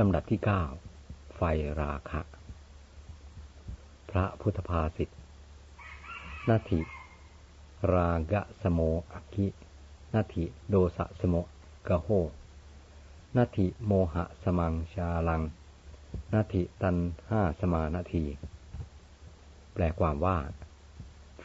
[0.00, 0.62] ลำดับที่เก้า
[1.36, 1.42] ไฟ
[1.80, 2.20] ราคะ
[4.10, 5.08] พระพุทธภาษิต
[6.48, 6.80] นาทิ
[7.94, 8.80] รากะสโม
[9.12, 9.46] อคิ
[10.14, 11.34] นาทิโดสะสโม
[11.88, 12.08] กะโห
[13.36, 15.42] นาทิโมหะสมังชาลัง
[16.34, 16.96] นาทิตัน
[17.30, 18.24] ห้าสมานาที
[19.72, 20.38] แปลความว่า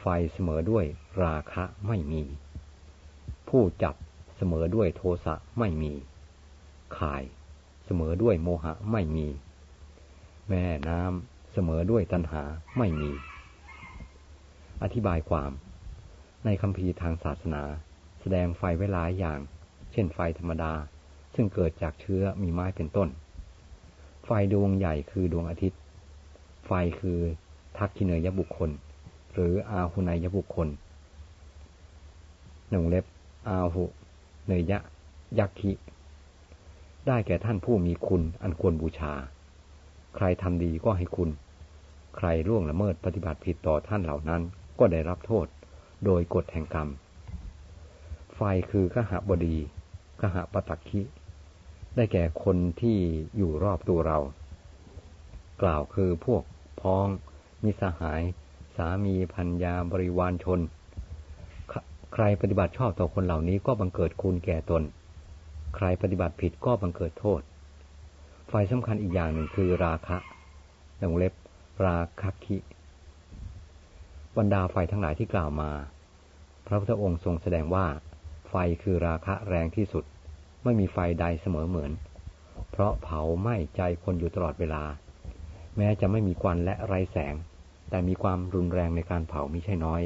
[0.00, 0.84] ไฟเสมอด้วย
[1.22, 2.22] ราคะไม่มี
[3.48, 3.94] ผู้จับ
[4.36, 5.92] เสมอด้วยโทสะไม่มี
[6.98, 7.24] ขาย
[7.92, 9.26] สมอด้วยโมหะไม่มี
[10.48, 12.42] แม่น้ำเสมอด้วยตัณหา
[12.78, 13.10] ไม่มี
[14.82, 15.52] อธิบายความ
[16.44, 17.62] ในคำพีทางศาสนา
[18.20, 19.38] แสดงไฟไว้หลายอย่าง
[19.92, 20.72] เช่นไฟธรรมดา
[21.34, 23.08] ซึ่งเกิดจากเชื้อมีไม้เป็นต้น
[24.26, 25.80] ไฟดวงใหญ่คือดวงอาทิตย์
[26.66, 27.18] ไฟคือ
[27.78, 28.70] ทักขิเนยบุคคล
[29.32, 30.68] หรืออาหุนยบุคคล
[32.70, 33.04] หนึ่งเล็บ
[33.48, 33.84] อาหุ
[34.46, 34.78] เนยยะ
[35.38, 35.72] ยักขิ
[37.06, 39.12] ได้แก่ท่านผู้มีคุณอันควรบูชา
[40.16, 41.30] ใครทำดีก็ให้คุณ
[42.16, 44.42] ใครล่วงละเมิดปฏิบัติผิดต่อท่านเหล่านั้น
[44.78, 45.46] ก็ได้รับโทษ
[46.04, 46.88] โดยกฎแห่งกรรม
[48.34, 49.56] ไฟคือกหบดี
[50.20, 51.02] กหปตักคิ
[51.96, 52.98] ได้แก่คนที่
[53.36, 54.18] อยู่รอบตัวเรา
[55.62, 56.42] กล่าวคือพวก
[56.80, 57.06] พ้อง
[57.64, 58.22] มิสหาย
[58.76, 60.60] สามีพัญญาบริวารชน
[62.12, 64.82] ใครปฏิบัติชอบต่อคนเหล่านี้ก็บังเกิดคุณแก่ตน
[65.76, 67.40] ใครปฏิบัติผิดก็บังเกิดโทษ
[68.48, 70.16] ไฟสำคัญอีกอย่างหนึ่งคือราคะ
[71.02, 71.32] ดังเล็บ
[71.86, 72.56] ราคะคิ
[74.38, 75.70] บรรดาไฟทั้งหลายที่กล่าวมา
[76.66, 77.86] พระพุทธองค์ทรงแสดงว่า
[78.48, 80.04] ไฟคือราคะแรงที่สุด
[80.64, 81.92] ไม่มีไฟใดเสมอเหมือน
[82.70, 84.82] เพราะเผาไหม้ใจคนอยู่ตลอดเวลา
[85.76, 87.34] แม้จะไม่มีควันและไรแสง
[87.90, 90.02] แต่มีความรุนแรงในการเผามิใช่น้อย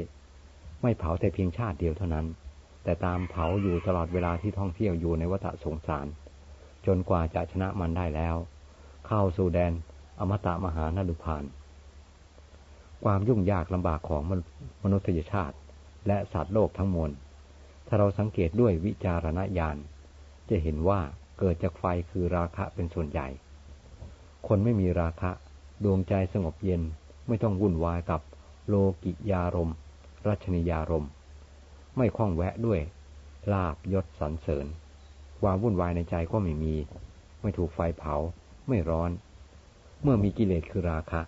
[0.81, 2.25] ไม่เผาแต่เพียงชาติเดียวเท่านั้น
[2.85, 6.07] แต่ตามเผาอยู่ตลอดเวลาที่ท่องเที่ยวอยู่ในวัฏสงสาร
[6.85, 8.35] จนกว่าจะชนะมันได้แล้ว
[9.07, 9.73] เข้าสู่แดน
[10.19, 11.43] อมตะมหานดุพาน
[13.03, 14.21] ความยุ่งยากลำบากของ
[14.83, 15.55] มนุษยชาติ
[16.07, 17.11] และสัตว์โลกทั้งมวล
[17.87, 19.77] ถ้าเราสังเกตด้วยวิจารณญาณ
[20.49, 20.99] จะเห็นว่า
[21.39, 23.27] เกิดจากไฟคือราคะเป็นส่วนใหญ่
[24.47, 25.31] คนไม่มีราคะ
[25.83, 26.81] ดวงใจสงบเย็น
[27.27, 28.21] ไม่ต้องวุ่นวายกับ
[28.67, 29.71] โลกิยารม
[30.27, 31.05] รัชนิยารม
[31.97, 32.79] ไม่คล้องแวะด้วย
[33.53, 34.65] ลาบยศสรรเสริญ
[35.41, 36.75] ความวุ่นวายในใจก็ไม่มี
[37.41, 38.15] ไม่ถูกไฟเผา
[38.67, 39.11] ไม่ร้อน
[40.01, 41.21] เมื่อมีกิเลสคือราคะ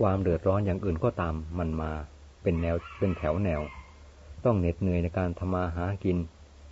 [0.00, 1.92] ความเดือดร้อนอย่างอื่นก็ตามมันมา
[2.42, 3.60] เป็นแนวเป็นแถวแนว
[4.44, 6.16] ต้องเหน็ดเหนื่อยในการทำมาหากิน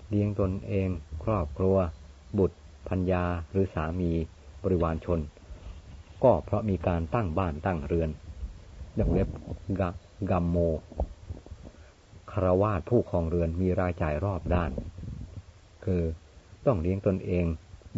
[0.08, 0.88] เลี้ยงตนเอง
[1.24, 1.76] ครอบครัว
[2.38, 4.10] บุตรพัญญาหรือสามี
[4.62, 5.20] บริวารชน
[6.24, 8.10] ก็เพราะมีการตั้งบ้านตั้งเรือน
[8.98, 9.28] ดังเล็บ
[10.30, 10.56] กัมโม
[12.38, 14.70] คารวาสผู้ครองเรือนมีรายจ่ายรอบด้าน
[15.84, 16.02] คือ
[16.66, 17.44] ต้องเลี้ยงตนเอง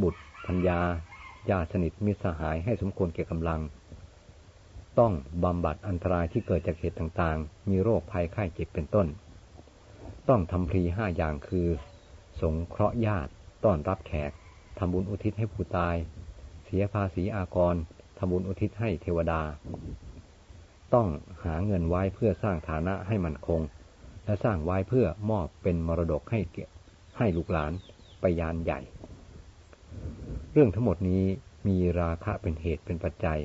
[0.03, 0.81] บุตรพัญญา
[1.50, 3.60] ญาสนิทมิสหายให้สมควรเกี่กำลัง
[4.98, 5.12] ต้อง
[5.44, 9.06] บำบัดอันตรายที่เกิดจากเหตุต่างๆ มีโรคภัยไข้เจ็บเป็นต้น
[10.28, 11.69] ต้องทำพรีห้าอย่างคือ
[12.41, 13.31] สงเคราะห์ญาติ
[13.65, 14.32] ต้อนรับแขก
[14.78, 15.97] ทำบุญอุทิศให้ผู้ตาย
[16.65, 17.75] เสียภาษีอากร
[18.19, 19.43] ทำบุญอุทิศให้เทวดา
[20.94, 21.09] ต้อง
[21.44, 23.62] หาเงินไว้เพื่อสร้างฐานะให้มันคง
[24.28, 26.59] และสร้างไว้เพื่อมอบเป็นมรดกให้เก
[27.19, 27.72] ให้ลูกหลาน
[28.21, 28.81] ไปยานใหญ่
[30.53, 31.22] เรื่องทั้งหมดนี้
[31.66, 33.41] มีราคะเป็นเหตุเป็นปัจจัย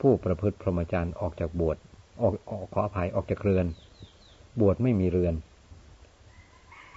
[0.00, 1.76] ผู้ประพฤติพรหมจรรย์ออกจากบวช
[2.22, 3.66] ออกออกขออภัยออกจากเรือน
[4.60, 5.34] บวชไม่มีเรือน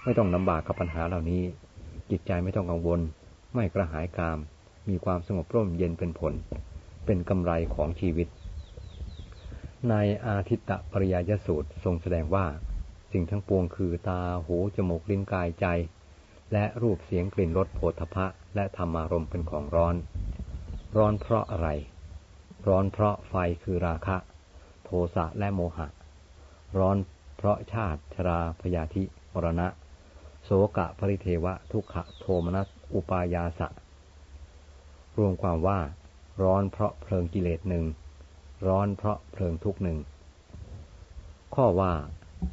[0.04, 1.42] ไม่ต้องลำบากกับปัญหาเหล่านี้
[2.10, 3.00] จิตใจไม่ต้องกังวล
[3.54, 4.38] ไม่กระหายกาม
[4.88, 6.32] มีความสงบร่มเย็นเป็นผล
[7.06, 8.28] เป็นกำไรของชีวิต
[9.90, 9.94] ใน
[10.26, 12.46] อาทิตตปริยยสูตรทรงแสดงว่า
[13.12, 15.66] สิ่งทั้งปวงคือตาหูจมูกลิ้นกายใจ
[16.52, 19.94] และรูปเสียงกลิ่นรสโผฏฐะและธรรมารมเป็นของร้อน
[20.96, 21.68] ร้อนเพราะอะไร
[22.68, 24.16] ร้อนเพราะไฟคือราคะ
[24.84, 25.88] โทสะและโมหะ
[26.78, 26.96] ร้อน
[27.36, 29.68] เพราะชาติชราพยาธิมรณะ
[30.44, 33.68] โสกะปริเทวะทุกขะโทมนัสอุปายาสะ
[35.18, 35.80] รวมความว่า
[36.42, 37.84] ร้อนเพราะเพลิงกิเลสหนึ่ง
[38.68, 39.98] ร้อนเพราะเพลิงทุกหนึ่ง
[41.54, 41.92] ข้อว่า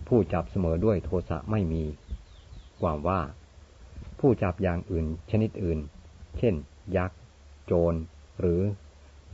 [0.07, 1.83] ผู้จับเสมอด้วยโทสะไม่มี
[2.81, 3.21] ความว่า
[4.19, 5.79] ผู้จับอย่างอื่นชนิดอื่น
[6.37, 6.53] เช่น
[6.97, 7.19] ยักษ์
[7.65, 7.93] โจร
[8.39, 8.61] หรือ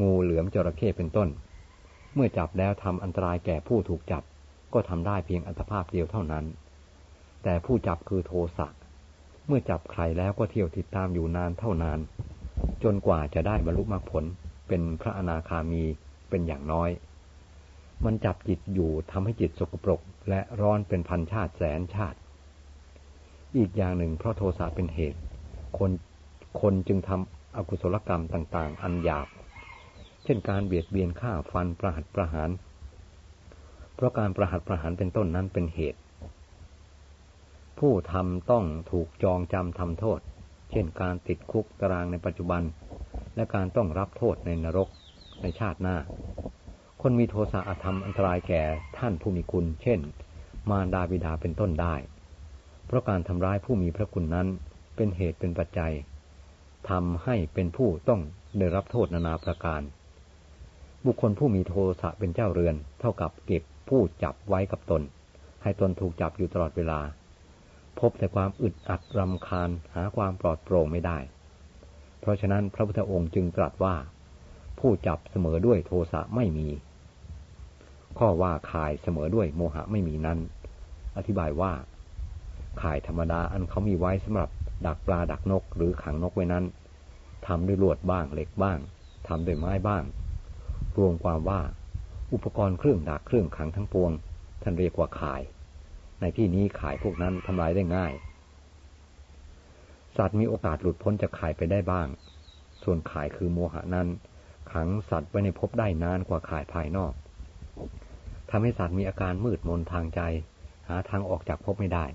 [0.01, 1.29] งูเหลือมจระเข้เป็นต้น
[2.13, 4.23] เมื่อจับแล้วทำอันตรายแก่ผู้ถูกจับ
[4.73, 6.45] ก็ทำได้เพียงอัตภาพเดียวเท่านั้น
[7.43, 8.67] แต่ผู้จับคือโทสะ
[9.47, 11.99] เมื่อจับใครแล้วก็เที่ยวติดตามอยู่นานเท่านาน
[12.83, 14.23] จนกว่าจะได้บรรลุมรรคผล
[14.67, 15.83] เป็นพระอนาคามี
[16.29, 16.89] เป็นอย่างน้อย
[18.05, 22.17] มันจับจิตอยู่ทำให้จิตสกปรก และร้อนเป็นพันชาติแสนชาติ
[23.57, 25.19] อีกอย่างหนึ่งเพราะโทสะเป็นเหตุ
[25.77, 25.91] คน
[26.61, 29.27] คนจึงทำอกุศลกรรมต่าง ๆ อันหยาบ
[30.23, 32.49] เช่นการเบียดเบียนฆ่าฟันประหัตประหาร
[33.95, 35.99] เพราะการประหัตประหารเป็นต้นนั้นเป็นเหตุ
[37.79, 40.19] ผู้ทำต้องถูกจองจำทำโทษ
[40.71, 42.61] เช่นการติดคุกตารางในปัจจุบัน
[43.35, 44.89] และการต้องรับโทษในนรก
[45.41, 45.97] ในชาติหน้า
[47.07, 48.63] คนมีโทสะอาธรรมอันตรายแก่
[48.97, 49.99] ท่านผู้มีคุณ เช่น
[50.69, 51.95] มารดาบิดาเป็นต้นได้
[52.85, 54.47] เพราะการทำร้ายผู้มีพระคุณนั้น
[54.95, 55.93] เป็นเหตุเป็นปัจจัย
[56.89, 58.21] ทำให้เป็นผู้ต้อง
[58.57, 59.81] ได้รับโทษนานาประการ
[61.05, 65.01] บุคคลผู้มีโทสะเป็นเจ้าเรือน เท่ากับเก็บผู้จับไว้กับตน
[65.63, 66.99] ให้ตนถูกจับอยู่ตลอดเวลา
[67.99, 71.17] พบแต่ความอึดอัดรำคาญหาความปลอดโปร่งไม่ได้
[72.19, 73.95] เพราะฉะนั้นพระพุทธองค์จึงตรัสว่า
[74.79, 76.69] ผู้จับเสมอด้วยโทสะไม่มี
[78.19, 80.39] ข้อว่าขายเสมอด้วยโมหะไม่มีนั้น
[81.17, 81.73] อธิบายว่า
[82.81, 84.49] ข่ายธรรมดาอันเขามีไว้สำหรับ
[84.85, 86.65] ดักปลาดักนกหรือขังนกไว้นั้น
[87.47, 88.79] ทำด้วยลวดบ้างเหล็กบ้าง
[89.27, 90.03] ทำด้วยไม้บ้าง
[90.97, 91.61] รวมความว่า
[92.33, 94.11] อุปกรณ์เครื่องดักเครื่องขังทั้งปวง
[94.61, 95.41] ท่านเรียกว่าข่าย
[96.21, 98.13] ในที่นี้ข่ายพวกนั้นทำลายได้ง่าย
[100.17, 102.07] สัตว์มีโอกาสหลุดพ้นจากข่ายไปได้บ้าง
[102.83, 104.07] ส่วนข่ายคือโมหะนั้น
[104.71, 107.13] ขังสัตว์ไว้ในภพได้นานกว่าข่ายภายนอก
[108.55, 110.21] ทำให้สัตว์มีอาการมืดมนทางใจ
[110.89, 112.05] หาทางออกจากภพไม่ได้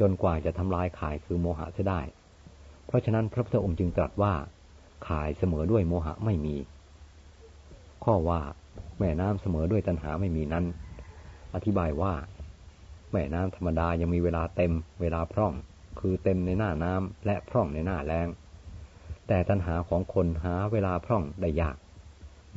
[0.00, 2.00] จนกว่าจะทำลายขายคือโมหะเสียได้
[2.86, 4.34] เพราะฉะนั้นพระพุทธองค์จึงตรัสว่า
[5.08, 6.56] ขายเสมอด้วยโมหะไม่มี
[8.04, 8.40] ข้อว่า
[9.00, 10.64] แม่น้ำเสมอด้วยตัณหาไม่มีนั้น
[11.54, 12.14] อธิบายว่า
[13.12, 15.52] แม่น้ำธรรมดายังมีเวลาเต็ม เวลาพร่อง
[16.00, 18.28] คือเต็มในหน้าน้ำและพร่องในหน้าแรง
[19.28, 21.76] แต่ตัณหาของคนหาเวลาพร่องได้ยาก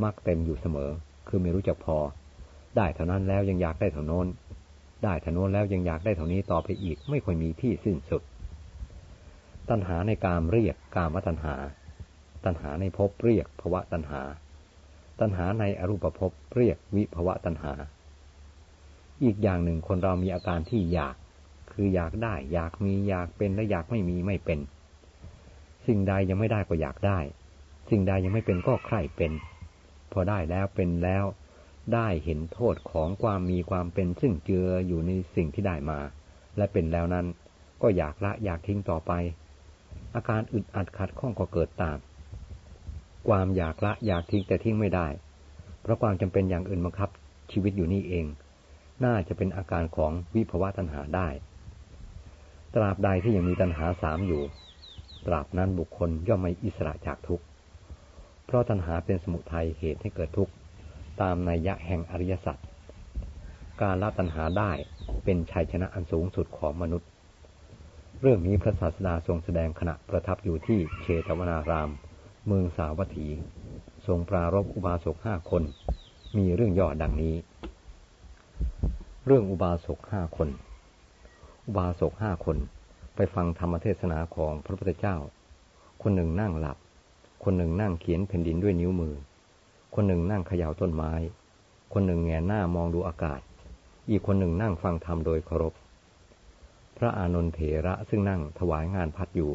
[0.04, 0.90] มักเต็มอยู่เสมอ
[1.28, 1.98] คือไม่รู้จักพอ
[2.78, 4.28] ได้เท่านั้นแล้วยังอยากได้เท่าน้น
[5.04, 8.22] ได้ทนวนแล้วยังอยากได้เท่านี้ต่อไปอีก ไม่ค่อยมีที่สิ้นสุด
[9.70, 11.56] ตัณหาในกามเรียกกามตัณหา
[12.46, 14.22] ตัณหาในภพเรียกภวะตัณหา
[15.20, 17.74] ตัณหาในอรูปภพเรียกวิภวะตัณหา
[19.24, 21.16] อีกอย่างหนึ่งคนเรามีอาการที่อยาก
[21.72, 24.60] คืออยากได้ อยากมีอยากเป็นและอยากไม่มีไม่เป็น
[25.88, 27.20] สิ่งใดยังไม่ได้ก็อยากได้
[27.90, 29.32] สิ่งใดยังไม่เป็นก็ใคร่เป็น
[30.12, 31.26] พอได้แล้วเป็นแล้ว
[31.94, 36.00] ได้เห็นโทษของความมีความเป็นซึ่งเจืออยู่ในสิ่งที่ได้มา
[36.58, 37.26] และเป็นแล้วนั้น
[37.82, 39.12] ก็อยากละอยากทิ้งต่อไป
[40.16, 41.98] อาการอึดอัดขัดข้องก็เกิดตาม
[43.28, 45.08] ความอยากละอยากทิ้งแต่ทิ้งไม่ได้
[45.82, 47.10] เพราะความจำเป็นอย่างอื่นบังคับ
[47.52, 48.26] ชีวิตอยู่นี่เอง
[49.04, 51.28] น่าจะเป็นอาการของวิภวะตัณหาได้
[52.76, 54.44] ตราบใดที่ยังมีตัณหาสามอยู่
[55.26, 57.46] ตราบนั้นบุคคลย่อมไม่อิสระจากทุกข์
[58.46, 60.54] เพราะตัณหาเป็นสมุทัยเหตุให้เกิดทุกข์
[61.22, 62.58] ตามนัยยะแห่งอริยสัจ
[63.82, 64.72] การละตัณหาได้
[65.24, 67.10] เป็นชัยชนะอันสูงสุดของมนุษย์
[68.22, 71.90] เรื่องนี้พระศาสดาทรงแสดงขณะประทับอยู่ที่เชตวนาราม
[72.48, 73.28] เมืองสาวัตถี
[74.08, 75.64] ทรงปรารบอุบาสกห้าคน
[76.38, 77.36] มีเรื่องย่อดังนี้
[79.26, 80.50] เรื่องอุบาสกห้าคน
[81.66, 82.58] อุบาสกห้าคน
[83.16, 85.18] ไปฟังธรรมเทศนาของพระพุทธเจ้า
[86.02, 86.78] คนหนึ่งนั่งหลับ
[87.44, 89.14] คนหนึ่งนั่งเขียนแผ่นดินด้วยนิ้วมือ
[89.96, 91.14] คนหนึ่งนั่งเขย่าต้นไม้
[91.94, 93.42] คนหนึ่งแงหน้ามองดูอากาศ
[94.10, 95.74] อีกคนหนึ่งนั่งฟังธรรมโดยเคารพ
[96.98, 99.52] พระอานนทเถระซึ่งนั่งถวายงานพัดอยู่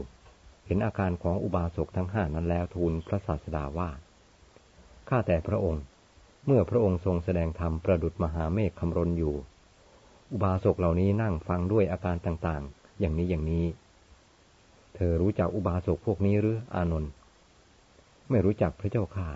[0.67, 3.91] เห็นอาการของอุบาสกทั้งห้านั้นแล้วทูลพระศาสดาว่า
[5.09, 5.83] ข้าแต่พระองค์
[6.47, 9.35] เมื่อพระองค์ทรงแสดงธรรมประดุจมหาเมฆคำรนอยู่
[10.33, 13.67] อุบาสกเหล่านี้นั่งฟังด้วยอาการต่างๆ อย่างนี้อย่างนี้
[14.95, 17.12] เธอรู้จักอุบาสกพวกนี้หรืออานนท์
[18.31, 19.29] ไม่รู้จักพระเจ้าข่า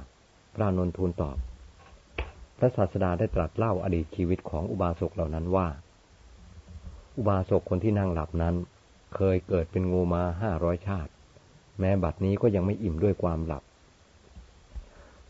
[0.55, 1.37] พระนนทูลตอบ
[2.59, 5.69] พระศาสดาได้ตรัสเล่าอดีตชีวิตของอุบาสกเหล่านั้นว่า
[7.17, 8.55] อุบาสกคนที่นั่งหลับนั้น
[9.15, 11.13] เคยเกิดเป็นงูมาห้าร้อยชาติ
[11.79, 13.63] แม้บัดนี้ก็ยังไม่อิ่มด้วยความหลับ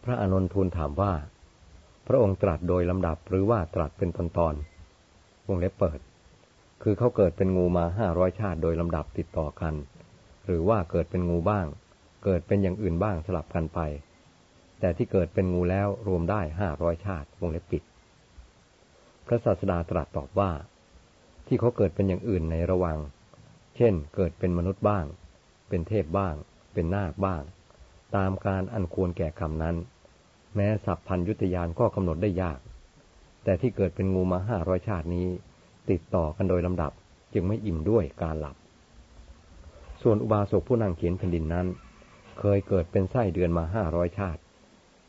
[0.04, 1.12] พระอนนทูลถามว่า
[2.06, 4.54] พระองค์ตรัสโดยลำดับหรือว่าตรัสเป็นตอนตอน
[5.48, 6.00] วงเล็บเปิด
[6.82, 9.74] คือเขาเกิดเป็นงูมาห้าร้อยชาติโดยลำดับติดต่อกัน
[10.44, 11.66] หรือว่าเกิดเป็นงูบ้าง
[12.24, 13.80] เกิดเป็นอย่างอื่นบ้างสลับกันไป
[14.80, 17.82] แต่ที่เกิดเป็นงูแล้วรวมได้ห้าร้อยชาติวงเล็บปิด
[19.26, 20.50] พระศาสดาตรัสตอบว่า
[21.46, 22.98] ที่เขาเกิดเป็นอย่างอื่นในระหว่าง
[23.76, 25.04] เช่น เกิดเป็นมนุษย์บ้าง
[25.68, 26.34] เป็นเทพบ้าง
[26.72, 27.42] เป็นนาคบ้าง
[28.16, 29.76] ตามการอันควรแก่คำนั้น
[30.54, 32.58] แม้สัพพัญยุตยานก็กำหนดได้ยาก
[33.44, 35.26] แต่ที่เกิดเป็นงูมาห้าร้อยชาตินี้
[35.90, 36.92] ติดต่อกันโดยลำดับ
[37.34, 38.56] จึงไม่อิ่มด้วยการหลับ
[40.02, 41.66] ส่วนอุบาสกผู้นั่งเขียนแผ่นดินนั้น
[42.38, 44.40] เคยเกิดเป็นไส้เดือนมาห้าร้อยชาติ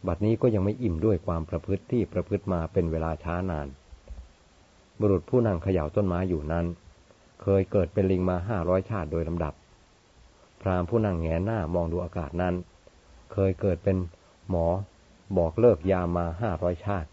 [0.07, 3.67] บัดนี้ก็ยังไม่อิ่มด้วยความประพฤติที่ประพฤติมาเป็นเวลาช้านาน
[4.99, 6.65] บุรุษผู้นั่งเขย่าต้นไม้อยู่นั้น
[7.41, 9.53] เคยเกิดเป็นลิงมาห้าร้อยชาติโดยลำดับ
[10.61, 12.55] พราหมณ์ผู้นั่งแงหน้ามองดูอากาศนั้น
[13.33, 13.97] เคยเกิดเป็น
[14.49, 14.67] หมอ
[15.37, 17.09] บอกเลิกยามาห้าร้อยชาติ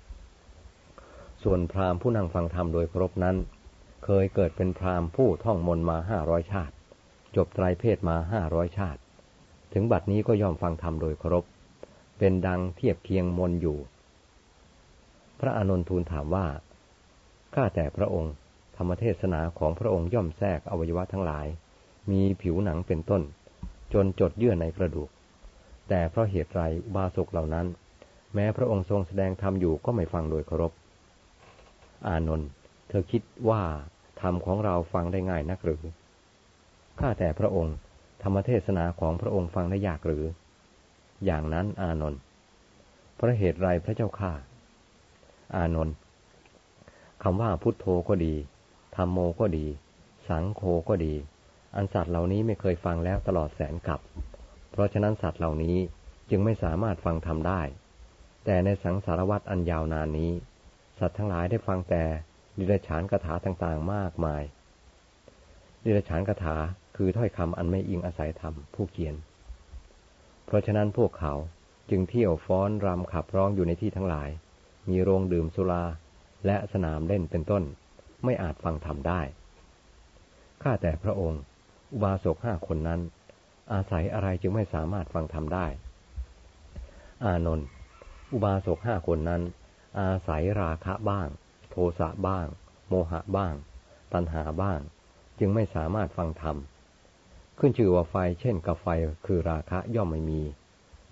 [1.42, 3.36] ส่วนพราหมณ์ผู้นั่งฟังธรรมโดยครบนั้น
[4.04, 6.74] เคยเกิดเป็นพราหมณ์ผู้ท่องมนมาห้าร้อยชาติ
[7.36, 9.00] จบไตรเพศมาห้าร้อยชาติ
[9.72, 11.44] ถึงบัดนี้ก็ยอมฟังธรรมโดยเคารพ
[12.18, 13.78] เป็นดังเทียบเคียงมนอยู่
[15.40, 16.46] พระอานนทูลถามว่า
[17.54, 18.32] ข้าแต่พระองค์
[18.76, 21.46] ธรรมเทศนาของพระองค์ย่อมแทรกอวัยวะทั้งหลาย
[22.10, 23.22] มีผิวหนังเป็นต้น
[23.92, 25.08] จนจดเยื่อในกระดูก
[25.88, 26.62] แต่เพราะเหตุไร
[26.94, 27.66] บาสกเหล่านั้น
[28.34, 30.72] แม้พระองค์ทรงแสดงธรรมอยู่ก็ไม่ฟังโดยเคารพ
[32.08, 32.48] อานนท์
[32.88, 33.62] เธอคิดว่า
[34.20, 35.82] ธรรมของเราฟังได้ง่ายนักหรือ
[37.00, 37.74] ข้าแต่พระองค์
[38.22, 40.24] ธรรมเทศนาของพระองค์ฟังได้ยากหรือ
[41.24, 42.20] อย่างนั้นอานนท์
[43.14, 44.32] เพราะเหตุไรพระเจ้าข้า
[45.56, 45.94] อานนท์
[47.22, 48.34] คำว่าพุทโธก็ดี
[48.96, 49.66] ธรรมโมก็ดี
[50.28, 51.14] สังโฆก็ดี
[51.76, 54.00] อันสัตว์เหล่านี้ไม่เคยฟังแล้วตลอดแสนกับ
[54.70, 55.76] เพราะฉะนั้นสัตว์เหล่านี้
[56.30, 57.60] จึงไม่สามารถฟังธรรมได้
[58.44, 60.32] แต่ในสังสารวัตรอันยาวนานนี้
[60.98, 62.02] สัตว์ทั้งหลายได้ฟังแต่
[62.58, 64.42] ดิรฉานคาถาต่างๆมากมาย
[65.84, 66.56] ดิรฉานคาถา
[66.96, 69.14] คือถ้อยคำอันไม่อิงอาศัยธรรมผู้เขียน
[70.46, 71.34] เพราะฉะนั้นพวกเขา
[71.90, 74.28] จึงเที่ยวฟ้อนรำขับร้องอยู่ในที่ทั้งหลาย
[74.88, 75.84] มีโรงดื่มสุรา
[76.46, 77.62] และสนามเล่นเป็นต้น
[78.24, 79.20] ไม่อาจฟังธรรมได้
[80.62, 81.40] ข้าแต่พระองค์
[81.92, 83.00] อุบาสกห้าคนนั้น
[83.72, 85.66] อาศัยอะไรจึงไม่สามารถฟังธรรมได้
[87.24, 87.66] อานนท์
[88.32, 89.42] อุบาสกห้าคนนั้น
[90.00, 91.28] อาศัยราคะบ้าง
[91.70, 92.46] โทสะบ้าง
[92.88, 93.54] โมหะบ้าง
[94.12, 94.80] ตัณหาบ้าง
[95.38, 96.56] จึงไม่สามารถฟังธรรม
[97.58, 98.86] ขึ้นชื่อว่าไฟเช่นกับไฟ
[99.26, 100.42] คือราคะย่อมไม่มี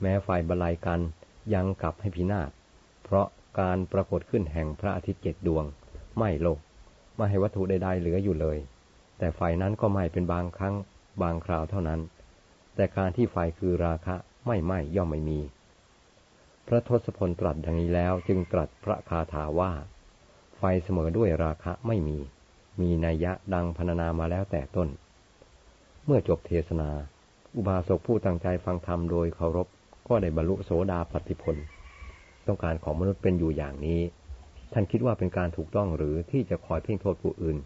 [0.01, 1.01] แม้ไฟบรรลัยกัน
[1.55, 2.51] ยังกลับให้พินาศ
[3.05, 3.27] เพราะ
[3.61, 5.65] การปรากฏขึ้นแห่งพระอาทิตย์เจ็ดดวง
[6.19, 6.59] ไม่โลก
[7.17, 8.59] ไม่ให้วัตถุใดๆเหลืออยู่เลย
[9.19, 10.75] แต่ไฟนั้นก็ไหม้เป็นบางครั้ง
[11.23, 12.01] บางคราวเท่านั้น
[12.75, 15.41] แต่การที่ไฟคือราคะไม่ไหม้ย่อมไม่มี
[16.67, 19.73] พระทศพลตรัสดังนี้แล้วจึงตรัสพระคาถาว่า
[20.59, 22.19] ไฟเสมอด้วยราคะไม่มี
[22.81, 24.89] มีนัยยะดังพรรณนามาแล้วแต่ต้น
[26.06, 26.90] เมื่อจบเทศนา
[27.56, 29.68] อุบาสกผู้ตั้งใจฟังธรรมโดยเคารพ
[30.08, 31.56] ก็ได้บรรลุโสดาปัติผล
[32.46, 34.00] ต้องการของมนุษย์เป็นอยู่อย่างนี้
[34.73, 37.56] ท่านคิดว่าเป็นการถูกต้องหรือที่จะคอยเพ่งโทษผู้อื่น